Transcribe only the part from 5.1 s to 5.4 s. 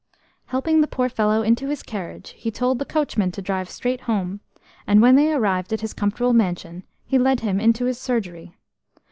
they